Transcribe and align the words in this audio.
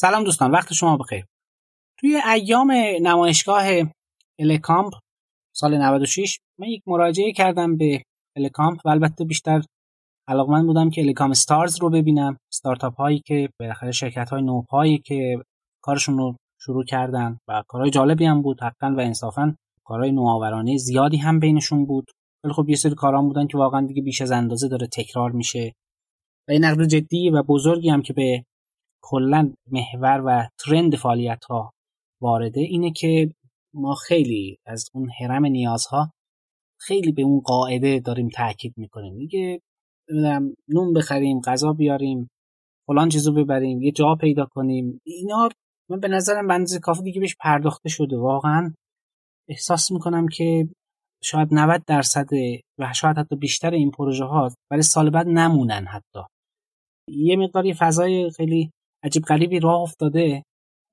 سلام 0.00 0.24
دوستان 0.24 0.50
وقت 0.50 0.72
شما 0.72 0.96
بخیر. 0.96 1.24
توی 2.00 2.20
ایام 2.34 2.72
نمایشگاه 3.02 3.64
الکامپ 4.38 4.92
سال 5.54 5.76
96 5.76 6.38
من 6.58 6.68
یک 6.68 6.82
مراجعه 6.86 7.32
کردم 7.32 7.76
به 7.76 8.02
الکامپ 8.36 8.80
و 8.84 8.88
البته 8.88 9.24
بیشتر 9.24 9.62
علاقمند 10.28 10.66
بودم 10.66 10.90
که 10.90 11.00
الکام 11.00 11.32
استارز 11.32 11.80
رو 11.82 11.90
ببینم 11.90 12.36
استارتاپ 12.52 12.94
هایی 12.94 13.22
که 13.26 13.48
بالاخره 13.60 13.92
شرکت 13.92 14.30
های 14.30 14.42
نوپایی 14.42 14.98
که 14.98 15.42
کارشون 15.82 16.18
رو 16.18 16.36
شروع 16.60 16.84
کردن 16.84 17.38
و 17.48 17.62
کارهای 17.68 17.90
جالبی 17.90 18.24
هم 18.24 18.42
بود 18.42 18.60
حقا 18.62 18.94
و 18.96 19.00
انصافا 19.00 19.54
کارهای 19.84 20.12
نوآورانه 20.12 20.76
زیادی 20.76 21.16
هم 21.16 21.40
بینشون 21.40 21.86
بود. 21.86 22.10
ولی 22.44 22.52
خب 22.52 22.68
یه 22.68 22.76
سری 22.76 22.94
کارا 22.94 23.28
بودن 23.28 23.46
که 23.46 23.58
واقعا 23.58 23.86
دیگه 23.86 24.02
بیش 24.02 24.20
از 24.20 24.30
اندازه 24.30 24.68
داره 24.68 24.86
تکرار 24.86 25.30
میشه. 25.30 25.72
و 26.48 26.52
این 26.52 26.64
نقد 26.64 26.84
جدی 26.84 27.30
و 27.30 27.42
بزرگی 27.42 27.90
هم 27.90 28.02
که 28.02 28.12
به 28.12 28.44
کلا 29.02 29.52
محور 29.70 30.22
و 30.26 30.48
ترند 30.64 30.96
فعالیت 30.96 31.44
ها 31.44 31.72
وارده 32.22 32.60
اینه 32.60 32.92
که 32.92 33.34
ما 33.74 33.94
خیلی 33.94 34.58
از 34.66 34.88
اون 34.94 35.10
حرم 35.20 35.46
نیازها 35.46 36.12
خیلی 36.80 37.12
به 37.12 37.22
اون 37.22 37.40
قاعده 37.40 38.00
داریم 38.00 38.28
تاکید 38.28 38.74
می‌کنیم. 38.76 39.18
دیگه 39.18 39.60
نمی‌دونم 40.10 40.54
نون 40.68 40.92
بخریم 40.92 41.40
غذا 41.40 41.72
بیاریم 41.72 42.30
فلان 42.86 43.08
چیزو 43.08 43.32
ببریم 43.32 43.82
یه 43.82 43.92
جا 43.92 44.14
پیدا 44.14 44.46
کنیم. 44.50 45.00
اینا 45.04 45.48
من 45.90 46.00
به 46.00 46.08
نظرم 46.08 46.46
بنز 46.46 46.78
کافی 46.78 47.02
دیگه 47.02 47.20
بهش 47.20 47.36
پرداخته 47.40 47.88
شده. 47.88 48.16
واقعا 48.16 48.74
احساس 49.48 49.90
می‌کنم 49.92 50.28
که 50.28 50.68
شاید 51.22 51.48
90 51.52 51.84
درصد 51.86 52.26
و 52.78 52.92
شاید 52.94 53.18
حتی 53.18 53.36
بیشتر 53.36 53.70
این 53.70 53.90
پروژه 53.90 54.24
ها 54.24 54.48
برای 54.70 54.82
سال 54.82 55.10
بعد 55.10 55.26
نمونن 55.28 55.86
حتی. 55.86 56.20
یه 57.08 57.36
مقداری 57.36 57.74
فضای 57.74 58.30
خیلی 58.30 58.70
عجیب 59.02 59.22
غریبی 59.22 59.60
راه 59.60 59.80
افتاده. 59.80 60.42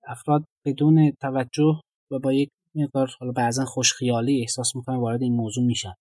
افراد 0.08 0.46
بدون 0.66 1.12
توجه 1.22 1.82
و 2.12 2.20
با 2.20 2.34
یک 2.34 2.50
مقدار 2.76 3.16
حالا 3.20 3.32
بعضا 3.32 3.66
خوشخیالی 3.66 4.42
احساس 4.42 4.76
می‌کنن 4.76 4.96
وارد 4.96 5.22
این 5.22 5.36
موضوع 5.36 5.66
میشن. 5.66 5.94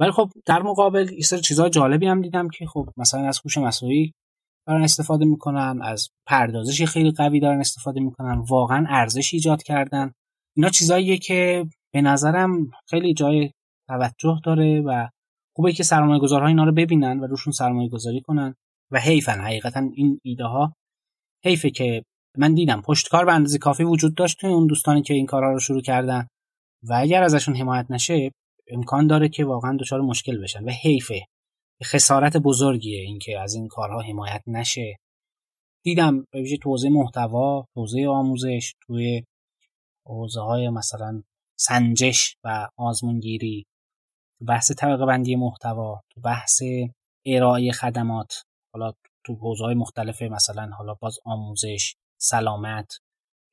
ولی 0.00 0.10
خب 0.10 0.30
در 0.46 0.62
مقابل 0.62 1.12
یه 1.12 1.22
سری 1.22 1.40
چیزهای 1.40 1.70
جالبی 1.70 2.06
هم 2.06 2.22
دیدم 2.22 2.48
که 2.48 2.66
خب 2.66 2.88
مثلا 2.96 3.28
از 3.28 3.40
هوش 3.44 3.58
مصنوعی 3.58 4.12
دارن 4.66 4.82
استفاده 4.82 5.24
می‌کنن 5.24 5.80
از 5.82 6.08
پردازشی 6.26 6.86
خیلی 6.86 7.10
قوی 7.10 7.40
دارن 7.40 7.60
استفاده 7.60 8.00
می‌کنن 8.00 8.44
واقعا 8.48 8.86
ارزش 8.88 9.34
ایجاد 9.34 9.62
کردن. 9.62 10.12
اینا 10.56 10.68
چیزاییه 10.68 11.18
که 11.18 11.66
به 11.94 12.00
نظرم 12.00 12.70
خیلی 12.90 13.14
جای 13.14 13.50
توجه 13.88 14.40
داره 14.44 14.80
و 14.80 15.08
خوبه 15.56 15.72
که 15.72 15.82
سرمایه 15.82 16.20
گذارها 16.20 16.46
اینا 16.46 16.64
رو 16.64 16.72
ببینن 16.72 17.20
و 17.20 17.26
روشون 17.26 17.52
سرمایه 17.52 17.88
گذاری 17.88 18.20
کنن 18.20 18.54
و 18.92 19.00
حیفن. 19.00 19.40
حقیقتا 19.40 19.80
این 19.94 20.20
ایده 20.22 20.44
ها 20.44 20.72
حیفه 21.46 21.70
که 21.70 22.02
من 22.38 22.54
دیدم 22.54 22.82
پشتکار 22.82 23.24
به 23.24 23.32
اندازه 23.32 23.58
کافی 23.58 23.84
وجود 23.84 24.14
داشت 24.14 24.40
توی 24.40 24.50
اون 24.50 24.66
دوستانی 24.66 25.02
که 25.02 25.14
این 25.14 25.26
کارها 25.26 25.52
رو 25.52 25.58
شروع 25.58 25.82
کردن 25.82 26.26
و 26.82 26.92
اگر 26.92 27.22
ازشون 27.22 27.56
حمایت 27.56 27.86
نشه 27.90 28.30
امکان 28.68 29.06
داره 29.06 29.28
که 29.28 29.44
واقعا 29.44 29.76
دچار 29.80 30.00
مشکل 30.00 30.42
بشن 30.42 30.64
و 30.64 30.70
حیفه. 30.70 31.26
خسارت 31.84 32.36
بزرگیه 32.36 33.00
اینکه 33.00 33.40
از 33.40 33.54
این 33.54 33.68
کارها 33.68 34.00
حمایت 34.00 34.42
نشه. 34.46 34.96
دیدم 35.84 36.24
به 36.30 36.40
ویژه 36.40 36.56
توزیع 36.56 36.90
محتوا 36.90 37.66
توزیع 37.74 38.08
آموزش 38.08 38.74
توی 38.86 39.24
حوزه 40.06 40.40
های 40.40 40.68
مثلا 40.68 41.22
سنجش 41.58 42.36
و 42.44 42.68
آزمونگیری 42.76 43.66
بحث 44.48 44.72
طبقه 44.78 45.06
بندی 45.06 45.36
محتوا 45.36 46.00
تو 46.10 46.20
بحث 46.20 46.62
ارائه 47.26 47.72
خدمات 47.72 48.42
حالا 48.74 48.92
تو 49.26 49.34
حوزه 49.34 49.64
های 49.64 49.74
مختلف 49.74 50.22
مثلا 50.22 50.70
حالا 50.78 50.94
باز 50.94 51.18
آموزش 51.24 51.94
سلامت 52.20 52.98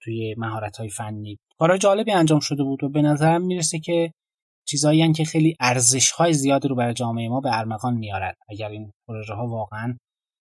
توی 0.02 0.36
مهارت 0.38 0.78
های 0.78 0.90
فنی. 0.90 1.38
کارهای 1.60 1.80
جالبی 1.80 2.12
انجام 2.12 2.40
شده 2.40 2.64
بود 2.64 2.84
و 2.84 2.90
به 2.90 3.02
نظرم 3.02 3.42
می‌رسه 3.42 3.80
که 3.80 4.12
چیزایی 4.68 5.14
که 5.14 5.24
خیلی 5.24 5.56
ارزش 5.60 6.12
های 6.12 6.34
زیادی 6.34 6.68
رو 6.68 6.76
برای 6.76 6.94
جامعه 6.94 7.30
ما 7.30 7.40
به 7.40 7.58
ارمغان 7.58 7.94
میارن 7.94 8.34
اگر 8.50 8.70
این 8.70 8.92
پروژه 9.08 9.34
ها 9.34 9.48
واقعا 9.48 9.98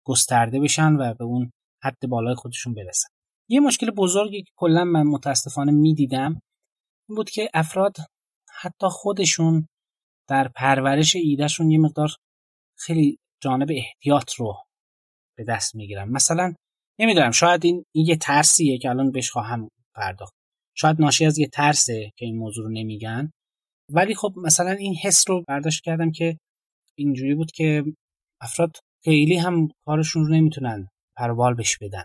گسترده 0.07 0.61
بشن 0.61 0.93
و 0.93 1.15
به 1.15 1.25
اون 1.25 1.51
حد 1.83 2.09
بالای 2.09 2.35
خودشون 2.35 2.75
برسن. 2.75 3.09
یه 3.49 3.61
مشکل 3.61 3.91
بزرگی 3.91 4.43
که 4.43 4.53
کلا 4.57 4.85
من 4.85 5.03
متاسفانه 5.03 5.73
می‌دیدم 5.73 6.41
این 7.09 7.17
بود 7.17 7.31
که 7.31 7.51
افراد 7.55 7.97
حتی 8.61 8.87
خودشون 8.91 9.69
در 10.29 10.49
پرورش 10.49 11.17
ایدهشون 11.17 11.71
یه 11.71 11.79
مقدار 11.79 12.09
خیلی 12.79 13.19
جانب 13.43 13.69
احتیاط 13.71 14.33
رو 14.35 14.57
به 15.41 15.47
دست 15.53 15.75
می‌گیرن 15.75 16.09
مثلا 16.09 16.55
نمی‌دونم 16.99 17.31
شاید 17.31 17.65
این, 17.65 17.85
این 17.95 18.07
یه 18.07 18.17
ترسیه 18.17 18.79
که 18.79 18.91
الان 18.91 19.11
بهش 19.11 19.31
خواهم 19.31 19.69
پرداخت. 19.95 20.35
شاید 20.77 21.01
ناشی 21.01 21.27
از 21.27 21.39
یه 21.39 21.47
ترسه 21.47 22.11
که 22.17 22.27
این 22.27 22.37
موضوع 22.37 22.65
رو 22.65 22.71
نمیگن. 22.71 23.31
ولی 23.93 24.15
خب 24.15 24.35
مثلا 24.37 24.71
این 24.71 24.95
حس 24.95 25.25
رو 25.29 25.45
برداشت 25.49 25.85
کردم 25.85 26.11
که 26.11 26.39
اینجوری 26.99 27.35
بود 27.35 27.51
که 27.51 27.85
افراد 28.41 28.77
خیلی 29.05 29.37
هم 29.37 29.69
کارشون 29.87 30.27
رو 30.27 30.35
نمی‌تونن 30.35 30.89
پروبال 31.17 31.55
بش 31.55 31.79
بدن. 31.79 32.05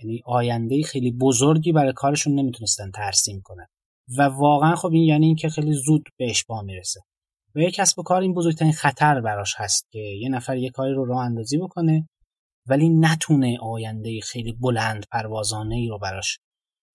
یعنی 0.00 0.22
آینده 0.24 0.82
خیلی 0.82 1.12
بزرگی 1.12 1.72
برای 1.72 1.92
کارشون 1.92 2.34
نمی‌تونستن 2.34 2.90
ترسیم 2.90 3.40
کنن. 3.44 3.66
و 4.18 4.22
واقعا 4.22 4.74
خب 4.74 4.92
این 4.92 5.02
یعنی 5.02 5.26
اینکه 5.26 5.48
خیلی 5.48 5.72
زود 5.72 6.08
بهش 6.18 6.44
با 6.44 6.62
می‌رسه. 6.62 7.00
و 7.54 7.58
یک 7.58 7.74
کسب 7.74 7.98
و 7.98 8.02
کار 8.02 8.22
این 8.22 8.34
بزرگترین 8.34 8.72
خطر 8.72 9.20
براش 9.20 9.54
هست 9.56 9.86
که 9.92 9.98
یه 9.98 10.28
نفر 10.28 10.56
یه 10.56 10.70
کاری 10.70 10.92
رو 10.92 11.04
راه 11.04 11.24
اندازی 11.24 11.58
بکنه 11.58 12.08
ولی 12.66 12.88
نتونه 12.88 13.58
آینده 13.62 14.20
خیلی 14.20 14.52
بلند 14.52 15.06
پروازانه 15.12 15.74
ای 15.74 15.88
رو 15.88 15.98
براش 15.98 16.38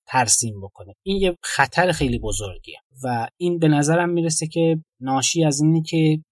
ترسیم 0.07 0.61
بکنه. 0.61 0.93
این 1.05 1.21
یه 1.21 1.37
خطر 1.43 1.91
خیلی 1.91 2.19
بزرگیه 2.19 2.77
و 3.03 3.27
این 3.37 3.59
به 3.59 3.67
نظرم 3.67 4.09
می‌رسه 4.09 4.47
که 4.47 4.83
ناشی 5.01 5.45
از 5.45 5.61
اینه 5.61 5.81
که 5.81 6.23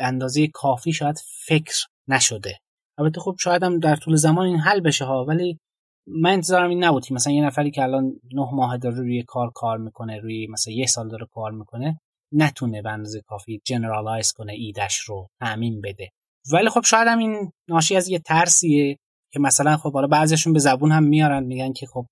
اندازه 0.00 0.46
کافی 0.46 0.92
شاید 0.92 1.16
فکر 1.46 1.74
نشده. 2.08 2.58
البته 2.98 3.20
خب 3.20 3.36
شاید 3.40 3.62
هم 3.62 3.78
در 3.78 3.96
طول 3.96 4.16
زمان 4.16 4.46
این 4.46 4.58
حل 4.58 4.80
بشه 4.80 5.04
ها 5.04 5.24
ولی 5.24 5.58
من 6.06 6.30
انتظارم 6.30 6.70
این 6.70 6.84
نبود 6.84 7.12
مثلا 7.12 7.32
یه 7.32 7.44
نفری 7.44 7.70
که 7.70 7.82
الان 7.82 8.20
نه 8.32 8.48
ماه 8.52 8.76
داره 8.76 8.96
روی 8.96 9.22
کار 9.22 9.50
کار 9.54 9.78
می‌کنه 9.78 10.20
روی 10.20 10.46
مثلا 10.46 10.74
یه 10.74 10.86
سال 10.86 11.08
داره 11.08 11.26
کار 11.26 11.52
می‌کنه 11.52 12.00
نتونه 12.32 12.82
به 12.82 12.90
اندازه 12.90 13.20
کافی 13.20 13.60
generalize 13.64 14.32
کنه 14.32 14.52
ایدش 14.52 14.96
رو 14.96 15.28
تعمیم 15.40 15.80
بده. 15.80 16.10
ولی 16.52 16.68
خب 16.68 16.80
شاید 16.84 17.08
هم 17.08 17.18
این 17.18 17.52
ناشی 17.68 17.96
از 17.96 18.08
یه 18.08 18.18
ترسیه 18.18 18.96
که 19.32 19.40
مثلا 19.40 19.76
خب 19.76 19.92
حالا 19.92 20.06
بعضیشون 20.06 20.52
به 20.52 20.58
زبون 20.58 20.92
هم 20.92 21.04
میارن 21.04 21.44
میگن 21.44 21.72
که 21.72 21.86
خب 21.86 22.06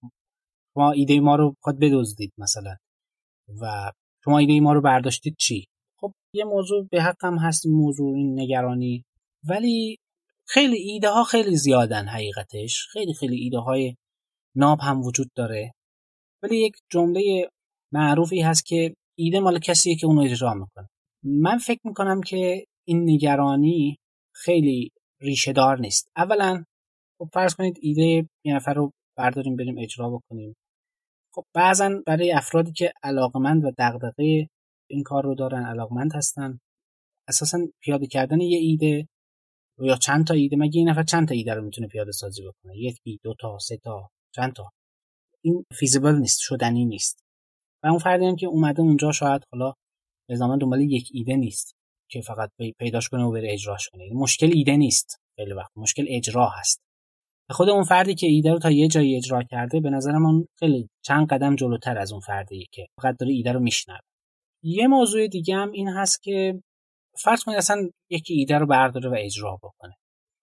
شما 0.75 0.93
ایده 0.93 1.21
ما 1.21 1.37
رو 1.37 1.55
خود 1.61 1.78
بدزدید 1.78 2.33
مثلا. 2.39 2.77
و 3.61 3.93
شما 4.25 4.39
ایده 4.39 4.61
ما 4.61 4.72
رو 4.72 4.81
برداشتید 4.81 5.37
چی؟ 5.39 5.65
خب 6.00 6.12
یه 6.34 6.45
موضوع 6.45 6.89
به 6.91 7.03
حقم 7.03 7.39
هست 7.39 7.67
این 7.67 7.75
موضوع 7.75 8.17
این 8.17 8.41
نگرانی. 8.41 9.05
ولی 9.49 9.99
خیلی 10.47 10.77
ایده 10.77 11.09
ها 11.09 11.25
خیلی 11.25 11.56
زیادن 11.56 12.09
حقیقتش. 12.09 12.87
خیلی 12.93 13.15
خیلی 13.15 13.37
ایده 13.37 13.59
های 13.59 13.97
ناب 14.56 14.78
هم 14.81 15.01
وجود 15.03 15.31
داره. 15.37 15.72
ولی 16.43 16.56
یک 16.56 16.77
جمله 16.91 17.49
معروفی 17.93 18.41
هست 18.41 18.66
که 18.66 18.95
ایده 19.19 19.41
مال 19.41 19.59
کسیه 19.59 19.97
که 19.97 20.06
اونو 20.06 20.22
اجرا 20.22 20.55
می‌کنه. 20.55 20.89
من 21.22 21.59
فکر 21.59 21.81
می‌کنم 21.84 22.21
که 22.21 22.65
این 22.89 23.11
نگرانی 23.11 23.97
خیلی 24.34 24.91
ریشه 25.21 25.53
دار 25.53 25.78
نیست. 25.78 26.11
اولا 26.17 26.65
خب 27.19 27.28
فرض 27.33 27.55
کنید 27.55 27.78
ایده 27.83 28.28
یه 28.45 28.55
نفر 28.55 28.75
رو 28.75 28.93
برداریم 29.17 29.56
بریم 29.56 29.78
اجرا 29.78 30.11
بکنیم. 30.11 30.56
خب 31.34 31.45
بعضا 31.55 32.03
برای 32.06 32.33
افرادی 32.33 32.72
که 32.72 32.93
علاقمند 33.03 33.65
و 33.65 33.72
دغدغه 33.78 34.49
این 34.91 35.03
کار 35.03 35.25
رو 35.25 35.34
دارن 35.34 35.67
علاقمند 35.67 36.15
هستن 36.15 36.59
اساسا 37.28 37.59
پیاده 37.81 38.06
کردن 38.06 38.41
یه 38.41 38.59
ایده 38.59 39.09
یا 39.78 39.97
چند 39.97 40.27
تا 40.27 40.34
ایده 40.34 40.56
مگه 40.56 40.78
این 40.78 40.89
نفر 40.89 41.03
چند 41.03 41.28
تا 41.28 41.34
ایده 41.34 41.55
رو 41.55 41.65
می‌تونه 41.65 41.89
پیاده 41.89 42.12
سازی 42.12 42.43
بکنه؟ 42.43 42.78
یکی 42.78 43.21
دو 43.22 43.34
تا 43.41 43.59
سه 43.59 43.77
تا 43.77 44.11
چند 44.34 44.53
تا؟ 44.53 44.71
این 45.45 45.65
فیزیبل 45.78 46.15
نیست 46.15 46.39
شدنی 46.41 46.84
نیست. 46.84 47.25
و 47.83 47.87
اون 47.87 47.98
فردی 47.98 48.27
هم 48.27 48.37
که 48.37 48.47
اومده 48.47 48.80
اونجا 48.80 49.13
شاید 49.13 49.42
حالا 49.53 49.72
به 50.28 50.37
دنبال 50.37 50.80
یک 50.80 51.09
ایده 51.13 51.37
نیست. 51.37 51.75
که 52.10 52.21
فقط 52.21 52.51
پیداش 52.78 53.09
کنه 53.09 53.24
و 53.24 53.33
بره 53.33 53.53
اجراش 53.53 53.89
کنه. 53.89 54.04
مشکل 54.15 54.51
ایده 54.54 54.77
نیست 54.77 55.21
خیلی 55.36 55.53
وقت. 55.53 55.71
مشکل 55.77 56.06
اجرا 56.09 56.48
هست. 56.48 56.80
خود 57.51 57.68
اون 57.68 57.84
فردی 57.84 58.15
که 58.15 58.27
ایده 58.27 58.53
رو 58.53 58.59
تا 58.59 58.71
یه 58.71 58.89
جایی 58.89 59.16
اجرا 59.16 59.42
کرده 59.42 59.80
به 59.80 59.91
نظر 59.91 60.12
من 60.12 60.45
خیلی 60.59 60.89
چند 61.04 61.27
قدم 61.27 61.56
جلوتر 61.56 61.98
از 61.98 62.12
اون 62.12 62.21
فردی 62.21 62.66
که 62.72 62.86
فقط 63.03 63.16
داره 63.21 63.33
ایده 63.33 63.53
رو 63.53 63.60
میشنوه. 63.60 63.98
یه 64.62 64.86
موضوع 64.86 65.27
دیگه 65.27 65.54
هم 65.54 65.71
این 65.71 65.89
هست 65.89 66.22
که 66.22 66.60
فرض 67.22 67.45
کنید 67.45 67.59
اصلا 67.59 67.89
یکی 68.10 68.34
ایده 68.34 68.59
رو 68.59 68.66
برداره 68.66 69.10
و 69.10 69.15
اجرا 69.18 69.59
بکنه. 69.62 69.95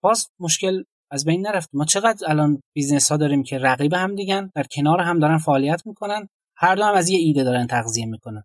باز 0.02 0.28
مشکل 0.40 0.82
از 1.10 1.24
بین 1.24 1.46
نرفت. 1.46 1.68
ما 1.72 1.84
چقدر 1.84 2.30
الان 2.30 2.60
business 2.74 3.12
ها 3.12 3.16
داریم 3.16 3.42
که 3.42 3.58
رقیب 3.58 3.94
هم 3.94 4.14
دیگن 4.14 4.50
در 4.54 4.66
کنار 4.76 5.00
هم 5.00 5.18
دارن 5.18 5.38
فعالیت 5.38 5.86
می‌کنن 5.86 6.28
هر 6.56 6.74
دو 6.74 6.84
هم 6.84 6.94
از 6.94 7.08
یه 7.08 7.18
ایده 7.18 7.44
دارن 7.44 7.66
تغذیه 7.66 8.06
می‌کنن. 8.06 8.42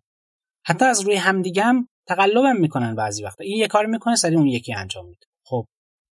حتی 0.66 0.84
از 0.84 1.00
روی 1.00 1.16
همدیگه 1.16 1.62
هم 1.62 1.88
تقلبم 2.08 2.56
می‌کنن 2.56 2.94
بعضی 2.94 3.24
وقتا. 3.24 3.44
این 3.44 3.58
یه 3.58 3.68
کار 3.68 3.86
می‌کنه 3.86 4.16
سری 4.16 4.36
اون 4.36 4.46
یکی 4.46 4.74
انجام 4.74 5.06
میده. 5.06 5.26
خب 5.46 5.64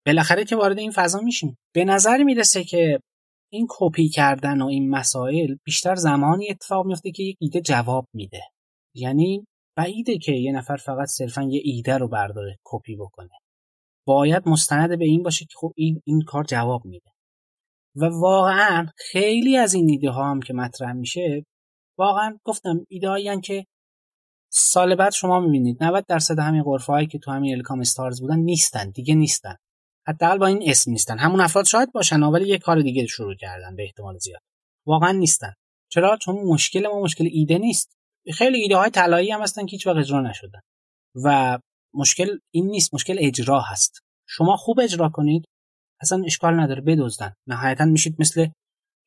بالاخره 0.05 0.45
که 0.45 0.55
وارد 0.55 0.79
این 0.79 0.91
فضا 0.91 1.19
میشیم. 1.19 1.57
به 1.75 1.85
نظر 1.85 2.23
می‌رسه 2.23 2.63
که 2.63 2.99
این 3.51 3.67
کپی 3.69 4.09
کردن 4.09 4.61
و 4.61 4.65
این 4.65 4.89
مسائل 4.89 5.55
بیشتر 5.65 5.95
زمانی 5.95 6.49
اتفاق 6.49 6.85
میفته 6.85 7.11
که 7.11 7.23
یک 7.23 7.37
ایده 7.39 7.61
جواب 7.61 8.07
میده. 8.13 8.41
یعنی 8.95 9.45
بعیده 9.77 10.17
که 10.17 10.31
یه 10.31 10.51
نفر 10.51 10.75
فقط 10.75 11.07
صرفا 11.07 11.41
یه 11.41 11.61
ایده 11.63 11.97
رو 11.97 12.07
برداره 12.07 12.57
کپی 12.63 12.95
بکنه. 12.95 13.29
باید 14.07 14.49
مستند 14.49 14.99
به 14.99 15.05
این 15.05 15.23
باشه 15.23 15.45
که 15.45 15.53
خب 15.55 15.73
این, 15.75 16.01
این 16.05 16.21
کار 16.21 16.43
جواب 16.43 16.85
میده. 16.85 17.11
و 17.95 18.05
واقعا 18.05 18.87
خیلی 18.97 19.57
از 19.57 19.73
این 19.73 19.89
ایده 19.89 20.09
ها 20.09 20.31
هم 20.31 20.41
که 20.41 20.53
مطرح 20.53 20.93
میشه 20.93 21.45
واقعا 21.97 22.37
گفتم 22.45 22.85
ایده 22.89 23.41
که 23.43 23.65
سال 24.55 24.95
بعد 24.95 25.11
شما 25.11 25.39
می‌بینید 25.39 25.83
90 25.83 26.05
درصد 26.07 26.39
همین 26.39 26.63
غرفه 26.63 26.93
هایی 26.93 27.07
که 27.07 27.19
تو 27.19 27.31
همین 27.31 27.55
الکام 27.55 27.79
استارز 27.79 28.21
بودن 28.21 28.39
نیستن 28.39 28.89
دیگه 28.89 29.15
نیستن. 29.15 29.55
حداقل 30.07 30.37
با 30.37 30.47
این 30.47 30.69
اسم 30.69 30.91
نیستن. 30.91 31.17
همون 31.17 31.41
افراد 31.41 31.65
شاید 31.65 31.91
باشن 31.91 32.23
ولی 32.23 32.47
یه 32.47 32.57
کار 32.57 32.81
دیگه 32.81 33.05
شروع 33.05 33.35
کردن 33.35 33.75
به 33.75 33.83
احتمال 33.83 34.17
زیاد. 34.17 34.41
واقعا 34.87 35.11
نیستن. 35.11 35.53
چرا؟ 35.91 36.17
چون 36.17 36.35
مشکل 36.35 36.87
ما 36.87 37.01
مشکل 37.01 37.29
ایده 37.31 37.57
نیست. 37.57 37.97
خیلی 38.33 38.57
ایده 38.61 38.77
های 38.77 38.89
طلایی 38.89 39.31
هم 39.31 39.41
هستن 39.41 39.65
که 39.65 39.71
هیچ 39.71 39.87
وقت 39.87 39.97
اجرا 39.97 40.21
نشدن. 40.21 40.59
و 41.23 41.59
مشکل 41.93 42.37
این 42.53 42.67
نیست 42.67 42.93
مشکل 42.93 43.15
اجرا 43.19 43.61
هست. 43.61 43.99
شما 44.27 44.55
خوب 44.55 44.79
اجرا 44.79 45.09
کنید 45.09 45.45
اصلا 46.01 46.23
اشکال 46.25 46.59
نداره 46.59 46.81
بدزدن. 46.81 47.33
نهایتا 47.47 47.85
میشید 47.85 48.15
مثل 48.19 48.47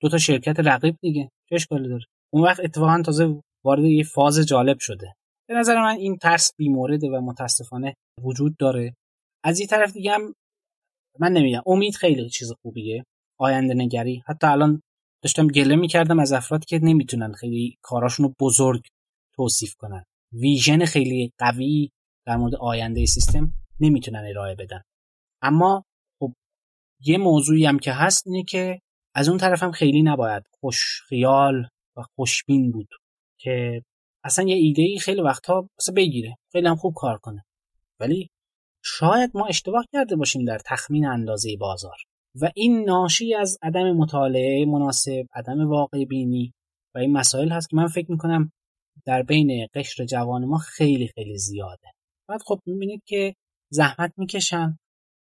دو 0.00 0.08
تا 0.08 0.18
شرکت 0.18 0.60
رقیب 0.60 0.96
دیگه. 1.00 1.28
چه 1.48 1.54
اشکالی 1.54 1.88
داره؟ 1.88 2.04
اون 2.32 2.44
وقت 2.44 2.60
اتفاقا 2.60 3.02
تازه 3.02 3.42
وارد 3.64 3.84
یه 3.84 4.04
فاز 4.04 4.38
جالب 4.38 4.78
شده. 4.78 5.14
به 5.48 5.54
نظر 5.54 5.82
من 5.82 5.96
این 5.96 6.16
ترس 6.16 6.52
بیمورده 6.58 7.08
و 7.08 7.20
متاسفانه 7.20 7.94
وجود 8.22 8.56
داره. 8.58 8.94
از 9.44 9.60
یه 9.60 9.66
طرف 9.66 9.92
دیگه 9.92 10.16
من 11.18 11.32
نمیگم 11.32 11.62
امید 11.66 11.94
خیلی 11.94 12.30
چیز 12.30 12.52
خوبیه 12.62 13.04
آینده 13.40 13.74
نگری. 13.74 14.22
حتی 14.26 14.46
الان 14.46 14.80
داشتم 15.22 15.46
گله 15.46 15.76
می‌کردم 15.76 16.18
از 16.18 16.32
افراد 16.32 16.64
که 16.64 16.78
نمی‌تونن 16.82 17.32
خیلی 17.32 17.76
کاراشون 17.82 18.26
رو 18.26 18.34
بزرگ 18.40 18.82
توصیف 19.34 19.74
کنن. 19.74 20.04
ویژن 20.32 20.84
خیلی 20.84 21.32
قوی 21.38 21.90
در 22.26 22.36
مورد 22.36 22.54
آینده 22.54 23.06
سیستم 23.06 23.52
نمی‌تونن 23.80 24.24
ارائه 24.28 24.54
بدن. 24.54 24.82
اما 25.42 25.84
خب 26.20 26.32
یه 27.00 27.18
موضوعی 27.18 27.66
هم 27.66 27.78
که 27.78 27.92
هست 27.92 28.26
اینه 28.26 28.44
که 28.44 28.80
از 29.14 29.28
اون 29.28 29.38
طرف 29.38 29.62
هم 29.62 29.72
خیلی 29.72 30.02
نباید 30.02 30.42
خوش 30.60 31.02
خیال 31.08 31.68
و 31.96 32.02
خوشبین 32.16 32.72
بود 32.72 32.88
که 33.40 33.82
اصلا 34.26 34.48
یه 34.48 34.54
ایده 34.54 34.82
ای 34.82 34.98
خیلی 34.98 35.20
وقتها 35.20 35.68
مثلا 35.78 35.94
بگیره 35.94 36.36
خیلی 36.52 36.68
هم 36.68 36.76
خوب 36.76 36.94
کار 36.94 37.18
کنه. 37.18 37.44
ولی 38.00 38.30
شاید 38.84 39.30
ما 39.34 39.46
اشتباه 39.46 39.86
کرده 39.92 40.16
باشیم 40.16 40.44
در 40.44 40.58
تخمین 40.66 41.06
اندازه 41.06 41.56
بازار. 41.60 41.96
و 42.40 42.50
این 42.54 42.84
ناشی 42.84 43.34
از 43.34 43.58
عدم 43.62 43.92
مطالعه 43.92 44.64
مناسب 44.64 45.26
عدم 45.34 45.68
واقع 45.68 46.04
بینی 46.04 46.52
و 46.94 46.98
این 46.98 47.12
مسائل 47.12 47.48
هست 47.48 47.70
که 47.70 47.76
من 47.76 47.86
فکر 47.86 48.10
می‌کنم 48.10 48.52
در 49.04 49.22
بین 49.22 49.66
قشر 49.74 50.04
جوان 50.04 50.44
ما 50.44 50.58
خیلی 50.58 51.08
خیلی 51.08 51.38
زیاده. 51.38 51.88
بعد 52.28 52.42
خب 52.42 52.60
می‌بینید 52.66 53.02
که 53.06 53.34
زحمت 53.72 54.12
می‌کشن. 54.16 54.78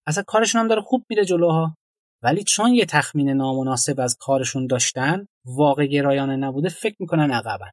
اصلا 0.07 0.25
کارشون 0.27 0.61
هم 0.61 0.69
داره 0.69 0.83
خوب 0.83 1.05
میره 1.11 1.25
جلوها. 1.25 1.77
ولی 2.23 2.45
چون 2.45 2.75
یه 2.75 2.85
تخمین 2.85 3.31
نامناسب 3.31 4.00
از 4.00 4.17
کارشون 4.21 4.67
داشتن 4.67 5.27
واقع 5.45 5.87
گرایانه 5.87 6.37
نبوده 6.37 6.69
فکر 6.69 6.97
می‌کنن 6.99 7.31
عقبن. 7.31 7.71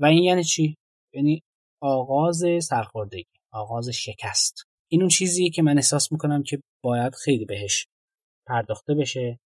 و 0.00 0.04
این 0.04 0.22
یعنی 0.22 0.44
چی؟ 0.44 0.76
یعنی 1.14 1.42
آغاز 1.82 2.44
سرخوردگی 2.62 3.24
آغاز 3.52 3.88
شکست. 3.88 4.64
این 4.90 5.00
اون 5.00 5.08
چیزیه 5.08 5.50
که 5.50 5.62
من 5.62 5.76
احساس 5.76 6.12
می‌کنم 6.12 6.42
که 6.42 6.60
باید 6.84 7.14
خیلی 7.14 7.44
بهش 7.44 7.86
پرداخته 8.46 8.94
بشه 8.94 9.38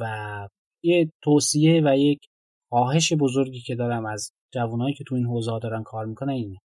و 0.00 0.48
یه 0.84 1.10
توصیه 1.22 1.82
و 1.84 1.96
یک 1.96 2.20
خواهش 2.68 3.12
بزرگی 3.12 3.60
که 3.60 3.74
دارم 3.74 4.06
از 4.06 4.30
جوانایی 4.54 4.94
که 4.94 5.04
تو 5.04 5.14
این 5.14 5.26
حوزه 5.26 5.58
دارن 5.62 5.82
کار 5.82 6.06
می‌کنن 6.06 6.32
اینه. 6.32 6.58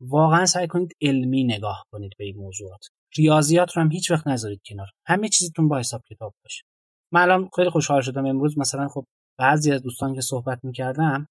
واقعا 0.00 0.46
سعی 0.46 0.66
کنید 0.66 0.92
علمی 1.02 1.44
نگاه 1.44 1.84
کنید 1.92 2.12
به 2.18 2.24
این 2.24 2.36
موضوعات. 2.36 2.86
ریاضیات 3.16 3.76
رو 3.76 3.82
هم 3.82 3.90
هیچ 3.90 4.10
وقت 4.10 4.26
نذارید 4.26 4.60
کنار. 4.66 4.88
همه 5.06 5.28
چیزتون 5.28 5.68
با 5.68 5.78
حساب 5.78 6.02
کتاب 6.10 6.34
باشه. 6.44 6.62
من 7.12 7.22
الان 7.22 7.50
خیلی 7.56 7.70
خوشحال 7.70 8.00
شدم 8.00 8.26
امروز. 8.26 8.58
مثلا 8.58 8.88
خب 8.88 9.04
بعضی 9.38 9.72
از 9.72 9.82
دوستان 9.82 10.14
که 10.14 10.20
صحبت 10.20 10.58
می‌کردم 10.64 11.26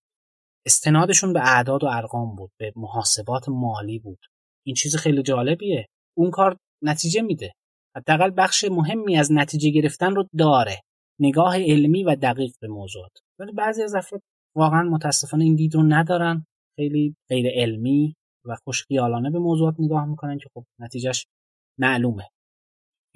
استنادشون 0.66 1.34
به 1.34 1.40
اعداد 1.40 1.84
و 1.84 1.88
ارقام 1.88 2.36
بود 2.36 2.52
به 2.60 2.74
محاسبات 2.76 3.50
مالی 3.50 4.00
بود. 4.00 4.20
این 4.66 4.76
چیز 4.76 4.96
خیلی 4.96 5.24
جالبیه. 5.24 5.86
اون 6.18 6.32
کار 6.32 6.58
نتیجه 6.84 7.22
میده. 7.22 7.52
حداقل 7.96 8.32
بخش 8.38 8.64
مهمی 8.64 9.18
از 9.18 9.32
نتیجه 9.32 9.70
گرفتن 9.70 10.16
رو 10.16 10.28
داره. 10.38 10.82
نگاه 11.20 11.58
علمی 11.58 12.04
و 12.04 12.16
دقیق 12.16 12.52
به 12.62 12.68
موضوعات. 12.68 13.12
ولی 13.40 13.52
بعضی 13.52 13.84
از 13.84 13.96
افراد 13.96 14.22
واقعا 14.56 14.84
متاسفانه 14.84 15.44
این 15.44 15.56
دید 15.56 15.76
رو 15.76 15.84
ندارن. 15.84 16.46
خیلی 16.76 17.16
غیر 17.30 17.46
علمی 17.54 18.16
و 18.46 18.56
خوشخیالانه 18.64 19.30
به 19.30 19.40
موضوعات 19.40 19.76
نگاه 19.80 20.06
می‌کنن 20.06 20.38
که 20.38 20.50
خب 20.54 20.66
نتیجهش 20.80 21.26
معلومه. 21.80 22.28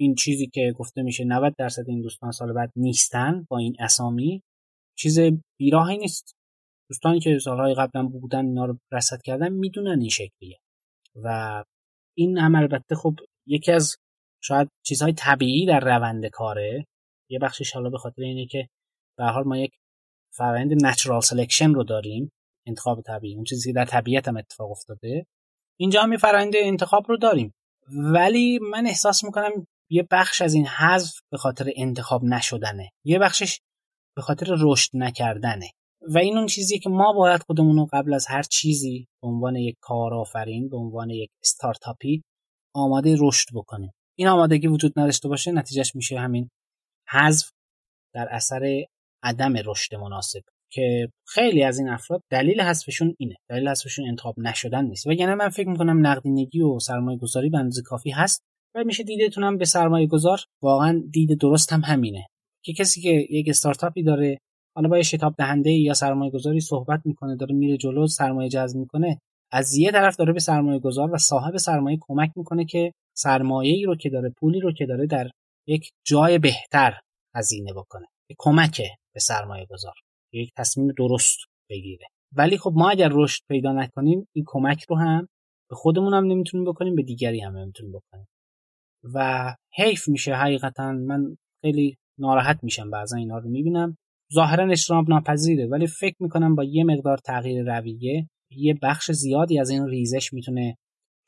این 0.00 0.14
چیزی 0.14 0.46
که 0.46 0.72
گفته 0.76 1.02
میشه 1.02 1.24
90 1.24 1.54
درصد 1.58 1.84
این 1.88 2.02
دوستان 2.02 2.30
سال 2.30 2.52
بعد 2.52 2.72
نیستن 2.76 3.46
با 3.50 3.58
این 3.58 3.76
اسامی 3.78 4.42
چیز 4.98 5.18
بیراهی 5.58 5.98
نیست. 5.98 6.34
دوستانی 6.88 7.20
که 7.20 7.38
سالهای 7.38 7.74
قبلا 7.74 8.02
بودن 8.02 8.46
اینا 8.46 8.64
رو 8.64 8.78
رصد 8.92 9.22
کردن 9.24 9.52
می‌دونن 9.52 10.00
این 10.00 10.08
شکلیه. 10.08 10.58
و 11.22 11.64
این 12.16 12.38
هم 12.38 12.54
البته 12.54 12.94
خب 12.94 13.14
یکی 13.46 13.72
از 13.72 13.96
شاید 14.42 14.68
چیزهای 14.86 15.12
طبیعی 15.12 15.66
در 15.66 15.80
روند 15.80 16.26
کاره. 16.26 16.86
یه 17.30 17.38
بخشش 17.38 17.72
حالا 17.72 17.90
به 17.90 17.98
خاطر 17.98 18.22
اینه 18.22 18.46
که 18.46 18.68
به 19.18 19.21
هر 19.21 19.24
حال 19.24 19.44
ما 19.44 19.56
یک 19.56 19.72
فرآیند 20.36 20.84
natural 20.84 21.20
selection 21.20 21.70
رو 21.70 21.84
داریم 21.84 22.32
انتخاب 22.66 23.02
طبیعی. 23.02 23.34
اون 23.34 23.44
چیزی 23.44 23.70
که 23.70 23.74
در 23.74 23.84
طبیعت 23.84 24.28
هم 24.28 24.36
اتفاق 24.36 24.70
افتاده. 24.70 25.26
اینجا 25.78 26.02
هم 26.02 26.12
یه 26.12 26.18
فرآیند 26.18 26.52
انتخاب 26.56 27.04
رو 27.08 27.16
داریم. 27.16 27.54
ولی 28.14 28.58
من 28.58 28.86
احساس 28.86 29.24
می‌کنم 29.24 29.66
یه 29.90 30.06
بخش 30.10 30.42
از 30.42 30.54
این 30.54 30.66
حذف 30.66 31.14
به 31.32 31.38
خاطر 31.38 31.70
انتخاب 31.76 32.24
نشدنه. 32.24 32.90
یه 33.04 33.18
بخشش 33.18 33.60
به 34.16 34.22
خاطر 34.22 34.46
رشد 34.58 34.90
نکردنه. 34.94 35.70
و 36.08 36.18
این 36.18 36.36
اون 36.36 36.46
چیزی 36.46 36.78
که 36.78 36.90
ما 36.90 37.12
باید 37.12 37.42
خودمون 37.42 37.76
رو 37.76 37.88
قبل 37.92 38.14
از 38.14 38.26
هر 38.28 38.42
چیزی 38.42 39.06
به 39.22 39.28
عنوان 39.28 39.56
یک 39.56 39.76
کارآفرین 39.80 40.68
به 40.68 40.76
عنوان 40.76 41.10
یک 41.10 41.30
استارتاپی 41.42 42.22
آماده 42.74 43.16
رشد 43.20 43.48
بکنیم. 43.54 43.90
این 44.18 44.28
آمادگی 44.28 44.66
وجود 44.66 44.92
نداشته 44.96 45.28
باشه 45.28 45.52
نتیجهش 45.52 45.94
میشه 45.94 46.18
همین 46.18 46.48
حذف 47.08 47.50
در 48.14 48.28
اثر 48.30 48.84
عدم 49.22 49.52
رشد 49.64 49.94
مناسب 49.94 50.40
که 50.72 51.08
خیلی 51.26 51.62
از 51.62 51.78
این 51.78 51.88
افراد 51.88 52.22
دلیل 52.30 52.60
حذفشون 52.60 53.14
اینه. 53.18 53.34
دلیل 53.48 53.68
حذفشون 53.68 54.08
انتخاب 54.08 54.34
نشدن 54.38 54.84
نیست. 54.84 55.06
و 55.06 55.12
یعنی 55.12 55.34
من 55.34 55.48
فکر 55.48 55.68
می‌کنم 55.68 56.06
نقدینگی 56.06 56.60
و 56.60 56.78
سرمایه 56.78 57.18
گذاری 57.18 57.50
به 57.50 57.58
اندازه 57.58 57.82
کافی 57.82 58.10
هست 58.10 58.42
و 58.74 58.84
میشه 58.84 59.02
دیدتونم 59.02 59.58
به 59.58 59.64
سرمایه 59.64 60.06
گذار 60.06 60.38
واقعا 60.62 61.02
دید 61.10 61.40
درست 61.40 61.72
هم 61.72 61.80
همینه. 61.80 62.26
که 62.64 62.72
کسی 62.72 63.00
که 63.00 63.26
یک 63.30 63.48
استارتاپی 63.48 64.02
داره 64.02 64.38
حالا 64.76 64.88
با 64.88 64.96
یه 64.96 65.02
شتاب 65.02 65.34
دهنده 65.38 65.70
یا 65.70 65.94
سرمایه 65.94 66.30
گذاری 66.30 66.60
صحبت 66.60 67.00
می‌کنه 67.04 67.36
داره 67.36 67.54
میره 67.54 67.76
جلو 67.76 68.06
سرمایه 68.06 68.48
جذب 68.48 68.76
می‌کنه 68.78 69.18
از 69.52 69.74
یه 69.74 69.92
طرف 69.92 70.16
داره 70.16 70.32
به 70.32 70.40
سرمایه 70.40 70.78
گذار 70.78 71.14
و 71.14 71.18
صاحب 71.18 71.56
سرمایه 71.56 71.98
کمک 72.00 72.30
می‌کنه 72.36 72.64
که 72.64 72.92
سرمایه 73.16 73.86
رو 73.86 73.96
که 73.96 74.10
داره 74.10 74.30
پولی 74.40 74.60
رو 74.60 74.72
که 74.72 74.86
داره 74.86 75.06
در 75.06 75.30
یک 75.68 75.90
جای 76.06 76.38
بهتر 76.38 77.00
هزینه 77.34 77.72
بکنه 77.72 78.06
به 78.28 78.34
کمک 78.38 78.82
به 79.14 79.20
سرمایه 79.20 79.66
گذار 79.70 79.94
یک 80.32 80.52
تصمیم 80.56 80.92
درست 80.98 81.38
بگیره. 81.70 82.06
ولی 82.32 82.58
خب 82.58 82.72
ما 82.74 82.90
اگر 82.90 83.08
رشد 83.12 83.42
پیدا 83.48 83.72
نکنیم 83.72 84.28
این 84.32 84.44
کمک 84.48 84.84
رو 84.88 84.96
هم 84.96 85.28
به 85.70 85.76
خودمون 85.76 86.14
هم 86.14 86.24
نمی‌تونیم 86.24 86.66
بکنیم 86.66 86.94
به 86.94 87.02
دیگری 87.02 87.40
هم 87.40 87.56
نمی‌تونیم 87.56 87.92
بکنیم. 87.92 88.26
و 89.14 89.54
حیف 89.74 90.08
میشه 90.08 90.34
حقیقتا. 90.34 90.92
من 90.92 91.36
خیلی 91.62 91.96
ناراحت 92.18 92.64
میشم 92.64 92.90
بعضا 92.90 93.16
اینا 93.16 93.38
رو 93.38 93.50
می‌بینم. 93.50 93.96
ظاهرا 94.32 94.70
اجتناب 94.70 95.08
ناپذیره 95.08 95.66
ولی 95.66 95.86
فکر 95.86 96.16
می‌کنم 96.20 96.54
با 96.54 96.64
یه 96.64 96.84
مقدار 96.84 97.18
تغییر 97.18 97.78
رویه 97.78 98.28
یه 98.50 98.78
بخش 98.82 99.10
زیادی 99.10 99.60
از 99.60 99.70
این 99.70 99.86
ریزش 99.86 100.32
می‌تونه 100.32 100.76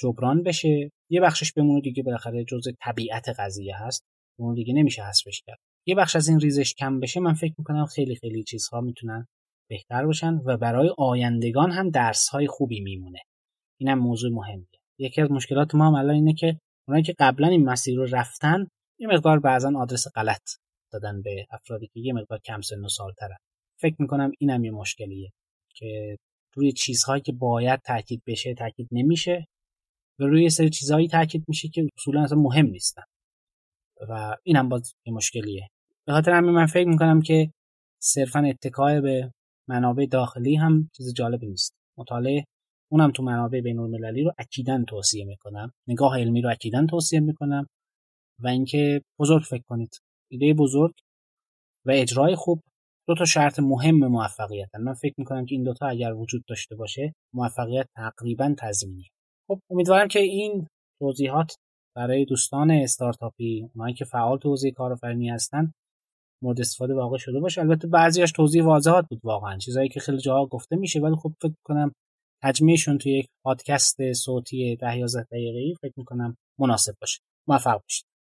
جبران 0.00 0.42
بشه. 0.42 0.90
یه 1.10 1.20
بخشش 1.20 1.52
بمونه 1.52 1.80
دیگه 1.80 2.02
بالاخره 2.02 2.44
جزء 2.44 2.70
طبیعت 2.80 3.28
قضیه 3.38 3.76
هست. 3.76 4.04
اون 4.38 4.54
دیگه 4.54 4.74
نمیشه 4.74 5.02
حذفش 5.02 5.42
کرد. 5.46 5.58
یه 5.86 5.94
بخش 5.94 6.16
از 6.16 6.28
این 6.28 6.40
ریزش 6.40 6.74
کم 6.74 7.00
بشه 7.00 7.20
من 7.20 7.34
فکر 7.34 7.54
می‌کنم 7.58 7.86
خیلی 7.86 8.16
خیلی 8.16 8.42
چیزها 8.42 8.80
می‌تونن 8.80 9.26
بهتر 9.70 10.06
باشن 10.06 10.40
و 10.44 10.56
برای 10.56 10.90
آیندگان 10.98 11.70
هم 11.70 11.90
درس 11.90 12.28
های 12.28 12.46
خوبی 12.46 12.80
میمونه. 12.80 13.18
اینم 13.80 13.98
موضوع 13.98 14.32
مهمیه. 14.32 14.66
یکی 14.98 15.20
از 15.20 15.30
مشکلات 15.30 15.74
ما 15.74 15.86
هم 15.86 15.94
الان 15.94 16.14
اینه 16.14 16.34
که 16.34 16.60
اونایی 16.88 17.04
که 17.04 17.14
قبلا 17.18 17.48
این 17.48 17.64
مسیر 17.64 17.96
رو 17.96 18.06
رفتن 18.10 18.66
یه 18.98 19.08
مقدار 19.08 19.38
بعضا 19.38 19.72
آدرس 19.76 20.06
غلط. 20.14 20.42
دادن 20.92 21.22
به 21.22 21.46
افرادی 21.50 21.86
که 21.86 22.00
یه 22.00 22.12
مقدار 22.12 22.38
کم 22.38 22.60
سن 22.60 22.84
و 22.84 22.88
سالترن. 22.88 23.36
فکر 23.80 23.96
می‌کنم 23.98 24.32
اینم 24.38 24.64
یه 24.64 24.70
مشکلیه 24.70 25.30
که 25.74 26.16
روی 26.54 26.72
چیزهایی 26.72 27.22
که 27.22 27.32
باید 27.32 27.80
تاکید 27.80 28.22
بشه 28.26 28.54
تاکید 28.54 28.88
نمیشه 28.92 29.46
و 30.18 30.24
روی 30.24 30.50
سری 30.50 30.70
چیزهایی 30.70 31.08
تاکید 31.08 31.44
میشه 31.48 31.68
که 31.68 31.88
اصولا 31.98 32.22
اصلا 32.22 32.38
مهم 32.38 32.66
نیستن. 32.66 33.02
و 34.08 34.36
اینم 34.42 34.68
باز 34.68 34.94
یه 35.06 35.12
مشکلیه. 35.12 35.68
به 36.06 36.12
خاطر 36.12 36.32
همین 36.32 36.50
من 36.50 36.66
فکر 36.66 36.88
می‌کنم 36.88 37.22
که 37.22 37.50
صرفا 38.02 38.38
اتکای 38.38 39.00
به 39.00 39.32
منابع 39.68 40.06
داخلی 40.06 40.54
هم 40.54 40.90
چیز 40.96 41.14
جالبی 41.14 41.46
نیست. 41.46 41.74
مطالعه 41.98 42.44
اونم 42.92 43.10
تو 43.12 43.22
منابع 43.22 43.60
بین 43.60 43.78
المللی 43.78 44.22
رو 44.22 44.32
اکیدن 44.38 44.84
توصیه 44.84 45.24
می‌کنم. 45.24 45.72
نگاه 45.88 46.18
علمی 46.18 46.42
رو 46.42 46.50
اکیدن 46.50 46.86
توصیه 46.86 47.20
می‌کنم. 47.20 47.66
و 48.38 48.48
اینکه 48.48 49.02
بزرگ 49.18 49.42
فکر 49.42 49.62
کنید. 49.68 49.90
ایده 50.30 50.54
بزرگ 50.54 50.94
و 51.86 51.90
اجرای 51.90 52.34
خوب. 52.34 52.62
دو 53.08 53.14
تا 53.14 53.24
شرط 53.24 53.58
مهم 53.58 53.96
موفقیت 53.96 54.74
من 54.74 54.94
فکر 54.94 55.14
می‌کنم 55.18 55.46
که 55.46 55.54
این 55.54 55.64
دوتا 55.64 55.86
اگر 55.86 56.12
وجود 56.12 56.44
داشته 56.48 56.76
باشه 56.76 57.14
موفقیت 57.34 57.86
تقریبا 57.96 58.54
تضمینی 58.58 59.08
خب 59.48 59.60
امیدوارم 59.70 60.08
که 60.08 60.18
این 60.18 60.66
توضیحات 60.98 61.56
برای 61.96 62.24
دوستان 62.24 62.70
استارتاپی 62.70 63.68
اونایی 63.74 63.94
که 63.94 64.04
فعال 64.04 64.38
تو 64.38 64.48
حوزه 64.48 64.70
کارآفرینی 64.70 65.28
هستن 65.28 65.72
مورد 66.42 66.60
استفاده 66.60 66.94
واقع 66.94 67.18
شده 67.18 67.40
باشه. 67.40 67.60
البته 67.60 67.88
بعضیاش 67.88 68.32
توضیح 68.32 68.64
واضحات 68.64 69.06
بود 69.08 69.20
واقعا. 69.24 69.58
چیزایی 69.58 69.88
که 69.88 70.00
خیلی 70.00 70.18
جاها 70.18 70.46
گفته 70.46 70.76
میشه 70.76 71.00
ولی 71.00 71.16
خب 71.16 71.32
فکر 71.42 71.54
کنم 71.64 71.92
تجمیعشون 72.42 72.98
توی 72.98 73.12
یک 73.12 73.26
پادکست 73.44 74.12
صوتی 74.12 74.76
10 74.76 74.98
11 74.98 75.26
دقیقه‌ای 75.32 75.74
فکر 75.82 75.92
می‌کنم 75.96 76.36
مناسب 76.60 76.94
باشه. 77.00 77.20
موفق 77.48 77.80
باشید. 77.82 78.15